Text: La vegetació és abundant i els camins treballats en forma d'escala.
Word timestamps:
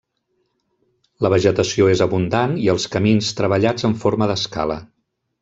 La 1.25 1.29
vegetació 1.33 1.89
és 1.97 2.01
abundant 2.05 2.57
i 2.63 2.65
els 2.73 2.89
camins 2.97 3.31
treballats 3.43 3.87
en 3.91 3.95
forma 4.07 4.31
d'escala. 4.33 4.81